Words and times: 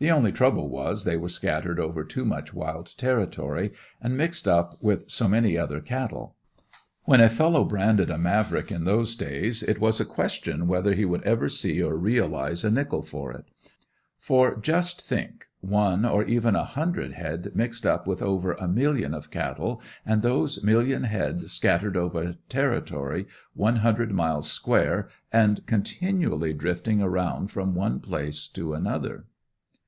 The 0.00 0.12
only 0.12 0.30
trouble 0.30 0.68
was 0.68 1.02
they 1.02 1.16
were 1.16 1.28
scattered 1.28 1.80
over 1.80 2.04
too 2.04 2.24
much 2.24 2.54
wild 2.54 2.96
territory 2.96 3.72
and 4.00 4.16
mixed 4.16 4.46
up 4.46 4.80
with 4.80 5.10
so 5.10 5.26
many 5.26 5.58
other 5.58 5.80
cattle. 5.80 6.36
When 7.02 7.20
a 7.20 7.28
fellow 7.28 7.64
branded 7.64 8.08
a 8.08 8.16
Mavrick 8.16 8.70
in 8.70 8.84
those 8.84 9.16
days 9.16 9.60
it 9.60 9.80
was 9.80 9.98
a 9.98 10.04
question 10.04 10.68
whether 10.68 10.94
he 10.94 11.04
would 11.04 11.24
ever 11.24 11.48
see 11.48 11.82
or 11.82 11.96
realize 11.96 12.62
a 12.62 12.70
nickel 12.70 13.02
for 13.02 13.32
it. 13.32 13.46
For 14.20 14.54
just 14.54 15.02
think, 15.02 15.46
one, 15.62 16.04
or 16.04 16.22
even 16.22 16.54
a 16.54 16.62
hundred 16.64 17.14
head 17.14 17.50
mixed 17.56 17.84
up 17.84 18.06
with 18.06 18.22
over 18.22 18.52
a 18.52 18.68
million 18.68 19.12
of 19.14 19.32
cattle, 19.32 19.82
and 20.06 20.22
those 20.22 20.62
million 20.62 21.02
head 21.02 21.50
scattered 21.50 21.96
over 21.96 22.22
a 22.22 22.34
territory 22.48 23.26
one 23.54 23.78
hundred 23.78 24.12
miles 24.12 24.48
square 24.48 25.08
and 25.32 25.66
continually 25.66 26.52
drifting 26.52 27.02
around 27.02 27.50
from 27.50 27.74
one 27.74 27.98
place 27.98 28.46
to 28.46 28.74
another. 28.74 29.24